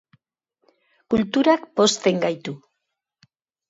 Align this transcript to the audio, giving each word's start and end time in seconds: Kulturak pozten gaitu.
Kulturak 1.15 1.69
pozten 1.83 2.21
gaitu. 2.27 2.61